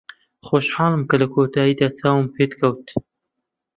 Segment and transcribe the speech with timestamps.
[0.47, 2.87] خۆشحاڵم کە لە کۆتاییدا چاوم پێت کەوت.